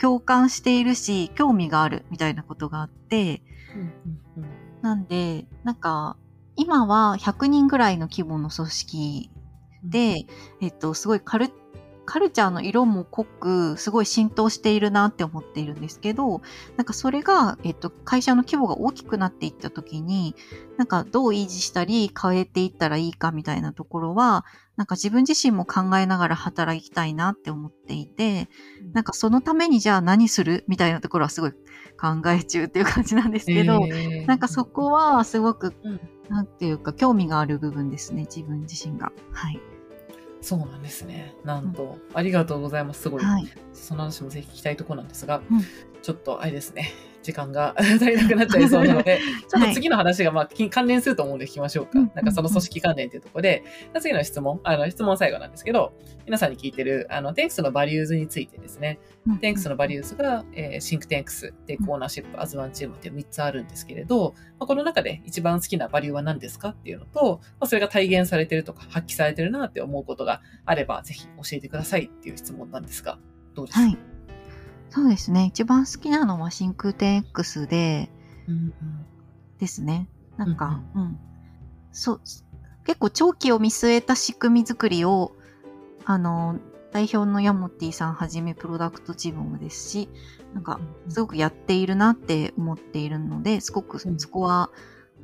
[0.00, 3.44] 共感しているし、興味があるみたいなことがあって、
[4.82, 6.16] なんで、なんか、
[6.56, 9.30] 今は100人ぐらいの規模の組織
[9.84, 10.26] で、
[10.60, 11.50] えっと、すごいカル
[12.10, 16.42] カルチャーの色も濃く、すごい浸透しているなって思っているんですけど、
[16.76, 20.34] なんかそれが、えっと、会社の規模が大きくなっていった時に、
[20.76, 24.44] なんかどう維持したり変えていったらいいかみたいなところは、
[24.76, 28.48] なんか自分自身も考えながら働きたいなって思っていて、
[28.92, 39.12] なんかそのためにじゃあ何するみたいなところはすごい考え中っていう感じなんですけど、えー、なんかそこはすごく、うん、なんていうか興味がある部分ですね、自分自身が。
[39.30, 39.60] はい。
[40.40, 41.34] そうなんですね。
[41.44, 43.02] なんと、うん、ありがとうございます。
[43.02, 45.60] すごい、はい、その話もぜひ聞きたいところなんですが、うん、
[46.02, 46.90] ちょっとあれですね。
[47.22, 51.98] 時間が 足りなくなっちゃいそうなので、ちょっと次の話がまあ関連すると思うんで聞きましょうか。
[52.14, 53.64] なんかその組織関連っていうところで、
[54.00, 55.92] 次の質問、あの質問最後なんですけど、
[56.26, 58.98] 皆さんに聞いてる、あの、10X の Values についてですね、
[59.40, 73.18] 10X の Values が、えー、 Think 10X、 Take Ownership、 As One Team っていう3つあるんですけれど、まあ、この中で一番好きなバリューは何ですかっていうのと、まあ、それが体現されてるとか発揮されてるなって思うことがあれば、ぜひ教えてくださいっていう質問なんですが、
[73.54, 74.09] どうですか、はい
[74.90, 75.46] そうですね。
[75.46, 78.10] 一番好きなのは真空点 X で、
[78.48, 78.74] うんうん、
[79.58, 80.08] ですね。
[80.36, 81.18] なんか、うん、うん、
[81.92, 82.20] そう、
[82.84, 85.32] 結構長期を見据えた仕組み作りを、
[86.04, 86.58] あの、
[86.92, 90.08] 代表のヤモティさんはじめプロダクトチームもですし、
[90.54, 94.70] なんか、すごくやっているなって思っているので、すごくそこは、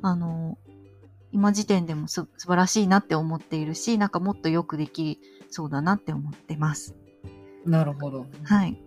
[0.01, 0.57] あの、
[1.33, 6.95] 今時点でもす素晴らしいなって思っているし、なんかもっとよくできそうだなって思ってます。
[7.65, 8.25] なるほど。
[8.43, 8.81] はい。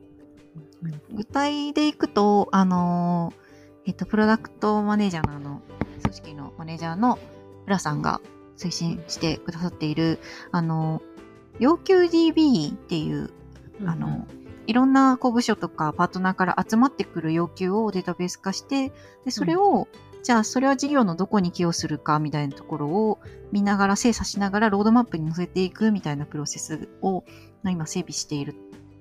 [1.12, 3.32] 具体でいくと、あの
[3.86, 5.62] えっと、プロダクトマネージャーのあの、
[6.02, 7.18] 組織のマネージャーの
[7.66, 8.20] 浦さんが
[8.56, 10.18] 推進してくださっている、
[10.52, 11.02] あの、
[11.58, 13.30] 要求 DB っていう、
[13.86, 14.26] あの、うん、
[14.66, 18.92] いろんなこう部署とかパートナーから集まってくる要求をデータベース化して、
[19.24, 23.18] で、それを、うん、じゃあそれは事業のどこに寄与するかみたいなところを
[23.52, 27.24] 見ながら精査しながらロードマップに載せていくみたいなプロセスを
[27.64, 28.54] 今整備している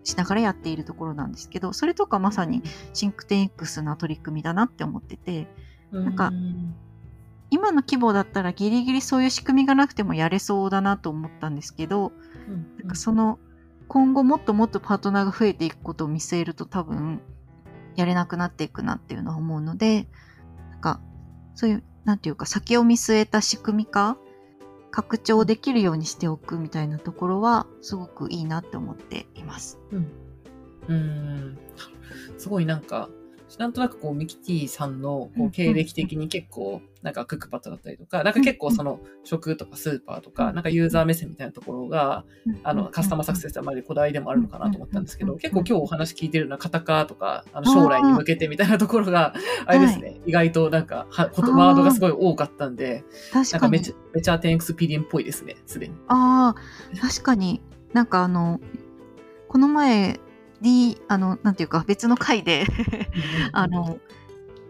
[0.09, 5.47] しながらやっているところなんですけど、それとかまさにシンクテン X な取り組みだなって思ってて、
[5.91, 6.31] なんか、
[7.51, 12.11] 今の規模だったらギリギリそういう仕組みがなくてもやれそうだなと思ったんですけど、
[12.79, 13.39] なんかその
[13.87, 17.21] 今後もっともっとパートナーが増えていくことを見据えると多分
[17.95, 20.07] やれなくなっていくなっていうのは思うので、
[20.71, 21.01] なんか
[21.55, 24.17] そういう、なんていうか先を見据えた仕組み化
[24.91, 29.79] 拡張できるようにしておくみたいなところはすごくいいなって思っています。
[29.91, 30.07] うん。
[30.87, 31.57] うん
[32.37, 33.09] すごいなんか
[33.57, 42.25] なんとなくこう、ミキティさんのこう経歴的に結構、なんかクックパッドだったりとか、なんか結構その食とかスーパーとか、なんかユーザー目線みたいなところが、
[42.63, 49.33] あの、カスタマーサクセスはまりこだわりでもあるのかなと思ったんですけど、結構今日お話聞いてるのはカタカとか、あの将来に向けてみたいなところが、
[49.65, 55.95] あれですね、意外となんか、は、ことワードがすごい多かったんで、なんかめちゃ、めちゃテンクスピリンっぽいですね、すでに。
[56.07, 57.61] ああ、確かに。
[57.93, 58.59] なんかあの、
[59.47, 60.19] この前、
[60.61, 62.65] D、あの、なんていうか別の回で
[63.51, 63.99] あの、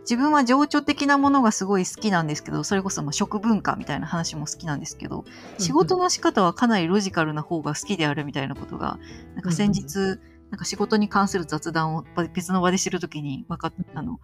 [0.01, 5.23] 自分は情緒的なものがすごい好きなんですけど、それこそまあ食文化みたいな話も好きなんですけど、
[5.59, 8.97] 仕事の仕方はかなりロジカルな方が好きであるみたいなことが、
[9.35, 14.19] なんか先日、なんか仕事に関する雑談を別の場で知るときに分かっあの、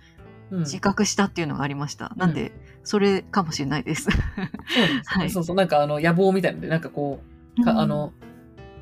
[0.51, 2.13] 自覚したっていうのがありました。
[2.15, 2.51] なんで、
[2.83, 4.03] それかもしれないです。
[4.05, 4.13] そう
[5.05, 7.19] はい、そうそう、なんかあの野望みたいなので、なんかこ
[7.59, 8.11] う、かあの、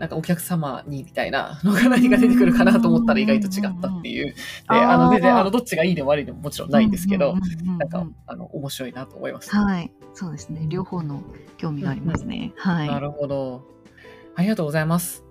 [0.04, 4.26] なんかお客様にみたいな のが何が出てくるかなと思ったら意外と違ったっていう。
[4.26, 4.36] で、
[4.68, 7.38] あの、全然、あの、どっちがいいでも悪いでももちろんないんですけど、
[7.80, 9.94] なんか、あの、面白いなと思います、はい。
[10.14, 10.66] そうですね。
[10.68, 11.24] 両方の
[11.56, 12.52] 興味がありますね。
[12.58, 12.88] はい。
[12.90, 13.66] なるほど。
[14.36, 15.24] ありがとうございます。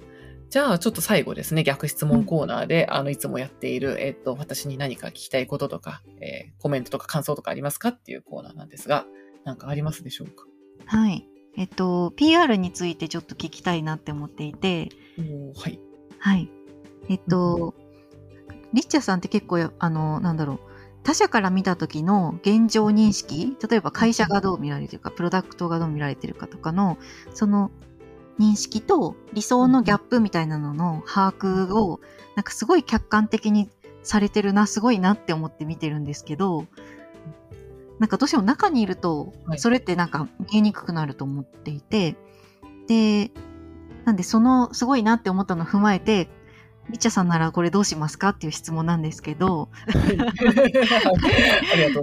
[0.49, 9.05] じゃあ、ちょっと最後ですね、逆質問コーナーで、あの、いつもやっている、えっ、と、私に何か聞きたいこととか、えー、コメントとか感想とかありますかっていうコーナーなんですが、
[9.45, 10.47] なんかありますでしょうか？
[10.87, 11.29] はい。
[11.57, 14.89] えっと、PR についてちょっと聞きたいなって思っていて、
[15.55, 15.81] はい。
[16.19, 16.51] はい。
[17.09, 17.75] えっと、
[18.49, 20.61] うん、リッチャーさんって結構、あの、なんだろう、
[21.03, 26.97] 他者から見た時の現状認識、例えば会社がどう見られてるか、プロダクトがどう見られてるかとかの、
[27.35, 27.71] その
[28.39, 32.01] 認識と理想のギャップみたいなのの把握を、
[32.37, 33.69] なんかすごい客観的に
[34.03, 36.67] されてるな、すごいなって思って見てるんですけど、
[37.99, 42.17] なんかどうしても中にいると、それってなんか見えにくくなると思っていて、
[42.89, 43.31] で、
[44.05, 46.29] なんでそのすごいなって思ったのを踏まえて、
[46.89, 49.69] みっちゃさんならこれどうしますかっていう質問なんですけど、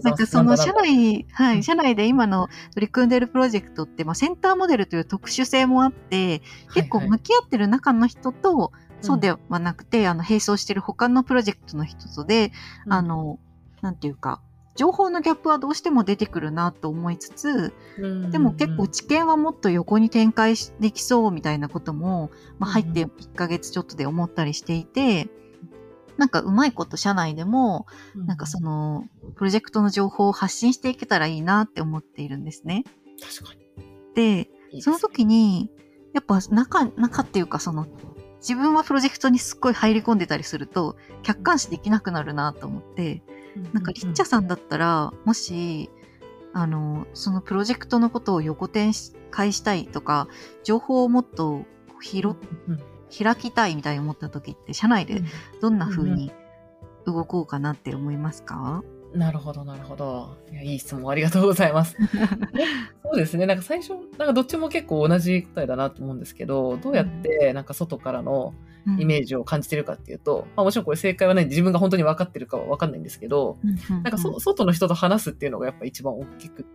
[0.04, 6.41] なんかその社内、はい、社内で今の取り組んでるプロジェクトって、まあ、センターモデルという特殊性もあって、
[6.73, 8.71] 結構向き合ってる中の人と、
[9.02, 12.52] そうではなくて、あの、並走してる他のプロジェクトの人とで、
[12.86, 13.39] うん、あの、
[13.82, 14.41] なんていうか、
[14.80, 17.74] 情報のギャップはどうしても出てくるなと思いつつ、
[18.32, 25.28] でも結構知見はもっと横に展開できそうみたいなことも、まあ、入って1ヶ月ちょっとで思ったりしていて、
[26.15, 29.04] なんかうまいこと社内でも、なんかその、
[29.36, 32.86] プロジェクトの情報を発信していけたらいいなって思っているんですね。
[33.22, 33.68] 確かに。
[34.15, 35.70] で、その時に、
[36.13, 37.86] やっぱ中、中っていうかその、
[38.39, 43.22] 自分はプロジェクトにすっごい入り込んでたりすると、客観視できなくなるなと思って、
[43.74, 45.90] なんかリッチャさんだったら、もし、
[46.54, 48.92] あの、そのプロジェクトのことを横展
[49.32, 50.28] 開したいとか、
[50.64, 51.66] 情報をもっと
[52.02, 52.38] 広、
[53.18, 55.22] 開きたいみたいに思った時って、社内で
[55.62, 56.32] どんな風に
[57.06, 58.84] 動こうかなって思いますか？
[59.13, 60.38] なるほど、なるほど。
[60.52, 61.98] いや、いい質問ありがとうございます。
[63.04, 63.45] そうですね。
[63.45, 68.54] なんか最初、なんかどっちも結構同じ答えだなと思うんですけど、どうやってなんか外からの
[69.00, 73.58] イメージを感じてるかっていうと、まあもちろんこれ正解はね、自分が本当に分かってるかは分かんないんですけど、
[73.89, 76.65] なんかそ外の人と話すっていうのがやっぱ一番大きく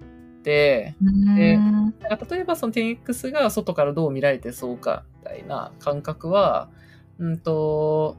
[0.42, 0.96] て、
[1.36, 6.68] で、なんか例えばその 10X が外からどう見られてそうかみたいな感覚は、
[7.18, 8.16] うんと、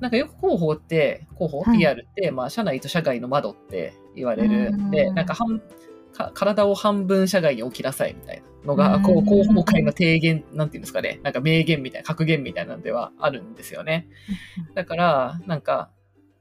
[0.00, 1.78] なんかよく広報って、広報、はい。
[1.78, 5.14] PR って、まあ、社内と社外の窓って言われるんで、うん。
[5.14, 5.62] なんか半、
[6.12, 9.02] か体を半分社外に置きなさいみたいなのうが、ん。
[9.02, 14.08] こう、広報会の提言、なんていうんですかね、なんか名言みたいな、格言みたいなのではあるんですよね。
[14.74, 15.90] だから、なんか、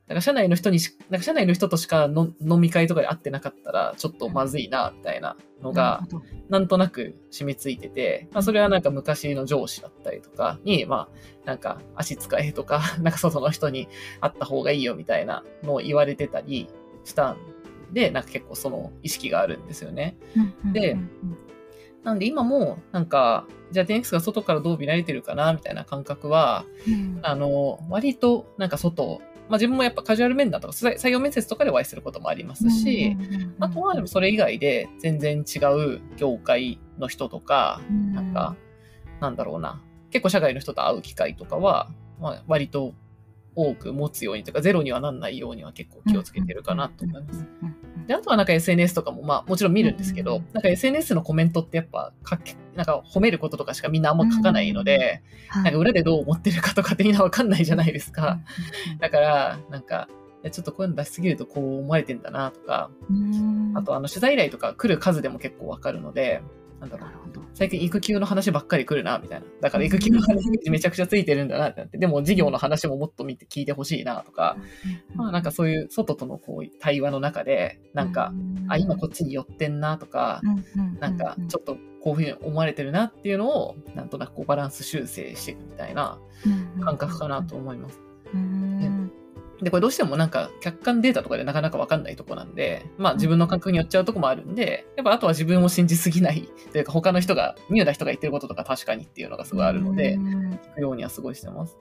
[0.09, 6.01] だから社内の人にし、なんか社内の人としかの飲み会とかで会ってなかったら、ちょっとまずいな、みたいなのが、
[6.49, 13.87] なんとなく染みついてて、まあそれはなんか昔の上司だったりとかに、まあなんか足使えとか、 なんか外の人に
[14.19, 16.67] 会った方がいいよみたいなのを言われてたり
[17.03, 17.37] したん
[17.91, 20.17] で、なんか結構その意識があるんですよね。
[20.73, 20.97] で
[22.03, 26.65] なんで今もなんか、じゃあ 10X が外からどう見られてるかなみたいな感覚は、
[27.21, 33.17] あの、割となんか外、まあ自分もやっぱカジュアル面談とか採採用面接とかでお会いすることもありますし、
[33.59, 37.81] あとはでもそれ以外で全然違う業界の人とか、
[38.13, 38.55] なんか、
[39.19, 39.81] なんだろうな。
[40.11, 42.93] 結構社外の人と会う機会とかは、まあ、割と
[43.67, 47.45] 多く持つようにとか、ゼロにはなんないようには結構気をつけてるかなと思います。
[48.07, 55.21] で、あとはなんか SNS とかもまあもちろん見るんですけど、なんか SNS のコメントってやっぱ書け、なんか褒めることとかしかみんなあんま書かないので、
[55.53, 58.39] なんか裏でどう思ってるかとかってみんなわかんないじゃないですか。
[58.99, 60.07] だから、なんか、
[60.51, 62.89] ちょっとこういうの出しすぎるとこう思われてんだなとか、
[63.75, 66.41] あとあの取材依頼とか来る数でも結構わかるので、
[66.79, 67.09] なんだろう。
[67.53, 69.45] 最近育休の話ばっかり来るな、みたいな。
[69.59, 74.55] だから育休の話めちゃくちゃついてるんだなってなって、でも事業の話ももっと見て聞いてほしいなとか、
[75.13, 78.33] まあなんかそういう外とのこう対話の中で、なんか、
[78.69, 80.41] あ、今こっちに寄ってんなとか、
[80.99, 86.17] なんかちょっとこういうふうに思われてるなっていうのを、なんとなくこうバランス修正していくみたいな
[86.81, 87.99] 感覚かなと思います。
[89.61, 101.77] で、これどうしてもなんか客観データとかでなかなかわかんないとこなんで、まあ自分の感覚によっちゃうとこもあるんで、やっぱあとは自分を信じすぎないというか他の人が、ニューな人が言ってることとか確かにっていうのがすごいあるので、聞くようにはすごいしてます。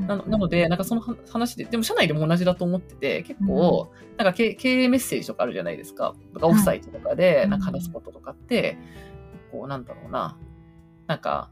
[0.00, 6.14] なのなので、なんかその話で、でも社内でも同じだと思ってて、結構、なんか経経営メッセージとかあるじゃないですか。
[6.34, 8.76] とかオフサイトとかでなんか話すこととかって、
[9.52, 10.36] こうなんだろうな、
[11.06, 11.50] なんか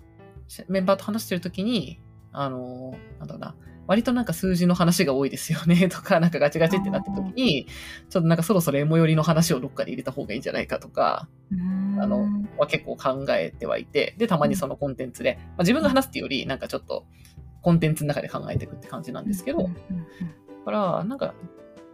[0.68, 2.00] メンバーと話してるときに、
[2.32, 3.54] あの、なんだろうな、
[3.86, 7.66] 割となんか数字の話が多いですよね とか、なんかガチガチってなった時に、
[8.08, 11.28] ちょっとなんかそろそろエモ寄りの話をどっかで入れた方がいいんじゃないかとか、
[11.98, 12.26] あの、
[12.58, 17.06] は結構考えてはいて、で、たまにそのコンテンツで、まあ、自分が話すっていうより、なんかちょっと
[17.60, 19.68] コンテンツの中で考えていくって感じなんですけど、だ
[20.64, 21.34] から、なんか、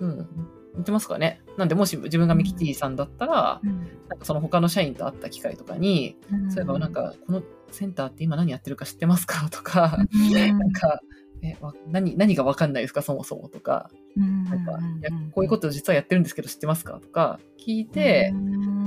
[0.01, 0.29] うん、
[0.77, 1.41] 似てますかね。
[1.57, 3.61] なんで、もし自分がミキティさんだったら、
[4.09, 6.17] なんかその他の社員と会った機会とかに、
[6.51, 9.49] そういえばなんか、このセンターって今何やってるか知ってますか？
[9.51, 9.99] とか、
[10.33, 11.01] なんか、
[11.43, 13.03] えわ何何が分かんないですか？
[13.03, 16.99] そもそもとか、なんかいやこういうこと実はやってるんですけど知ってますか？
[17.01, 18.35] とか聞いて、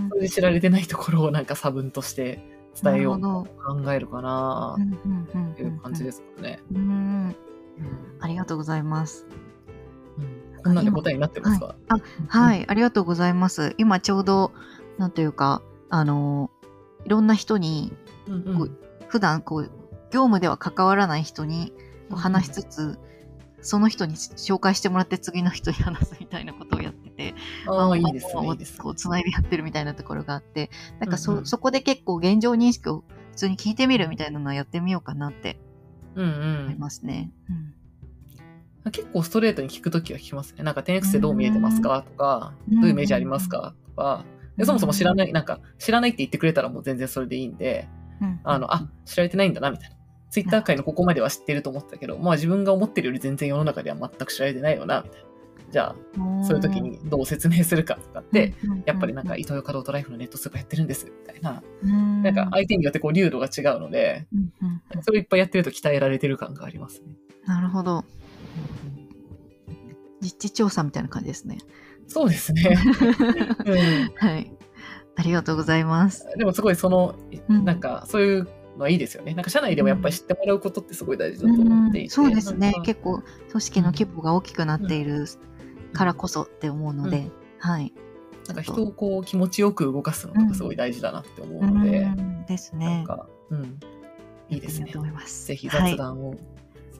[0.09, 2.43] それで知られてないところをなんか差分として
[2.81, 6.59] 伝えようと考えるかなっていう感じですかね。
[8.19, 9.25] ありがとうございます。
[10.63, 13.73] こんなんで答えになってますか、はい、あはい、ありがとうございます。
[13.79, 14.51] 今ちょうど、
[14.99, 16.51] なんというか、あの、
[17.03, 17.91] いろんな人に、
[18.27, 19.63] うんうん、普段こう、
[20.11, 21.73] 業務では関わらない人に
[22.15, 22.97] 話しつつ、うん、
[23.61, 27.35] その人に紹介してもらって次の人に話すみたいなことをやってて、
[27.67, 28.33] ああ、いいですね。
[28.77, 30.69] こう、つないでやってるみたいなところがあって、
[30.99, 35.57] なんかそ、うんうん、そこで結構現状認識を普通に聞いてみるみたいなのはやってみようかなって
[36.15, 37.31] 思いますね。
[37.49, 37.73] うんうん
[38.89, 40.63] 結構ストレートに聞くときは聞きますね。
[40.63, 44.25] なんか 10X でどう見えてますかとか、どういうイメージありますかとか、
[44.57, 47.87] でそもそも知らない、なんか知らないって言ってくれたらもう全然それでいいんで、
[48.43, 49.95] あの、あ、知られてないんだな、みたいな。
[50.31, 55.27] ツイッター界のここまでは知ってると思ってたけど、まあ自分が思ってるより全然世の中では全く知られてないよな、みたいな。
[55.71, 55.95] じゃあ、
[56.43, 58.53] そういう時にどう説明するかとかって、
[58.85, 61.63] やっぱりなんか、イトーヨーカドートライフのネットスーパーやってるんです、みたいな。
[62.23, 64.27] なんか、相手によってこう、流度が違うので、
[65.01, 67.15] それいっぱいやってると鍛えられてる感がありますね。
[67.45, 68.03] なるほど。
[70.19, 71.57] 実地調査みたいな感じですね。
[72.07, 72.63] そうですね。
[73.65, 74.51] うん、はい。
[75.15, 76.27] ありがとうございます。
[76.37, 77.15] でもすごいその、
[77.47, 78.47] なんか、そういう
[78.77, 79.33] のはいいですよね。
[79.33, 82.09] なんか社内でもやっぱり知ってもらうことってすごい大事だと思っていて。
[82.09, 82.73] そうですね。
[82.83, 85.25] 結構、組織の規模が大きくなっている
[85.93, 87.93] からこそって思うので、はい。
[88.47, 92.07] なんか人をこう気持ちよく動かすのとかすごい大事だなって思うので。
[92.47, 92.85] ですね。
[92.85, 93.79] なんか、うん。
[94.49, 94.91] いいですね。
[95.25, 95.47] す。
[95.47, 96.35] ぜひ雑談を、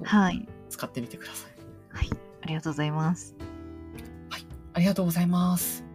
[0.04, 0.48] はい。
[0.70, 1.52] 使ってみてください。
[1.96, 2.10] はい。
[2.44, 3.36] ありがとうございます。
[4.74, 5.91] ありがとうございます。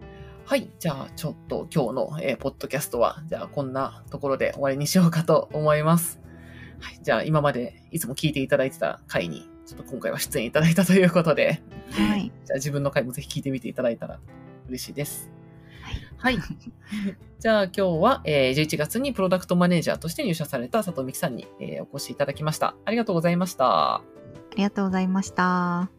[0.47, 0.71] はい。
[0.79, 6.21] じゃあ、ちょっと今日の、えーポッドキャストは、じゃあ、こんなところで終わりにしようかと思います。
[6.79, 7.01] はい。
[7.03, 12.31] じゃあ、今までいつも聞いていただいてた回に、ちょっと今回は出演いただいたということで、はい。
[12.45, 14.21] じゃあ自分の回もぜひ聞いてみていただいたら
[14.69, 15.33] 嬉しいです。
[16.19, 16.39] はい。
[17.41, 22.77] じゃあ今日は、えー11月にプロダクトマネージャーとして入社された佐藤美希さんに、えーお越しいただきました。
[22.85, 23.97] ありがとうございました。
[23.97, 24.03] あ
[24.57, 25.96] りがとうございました。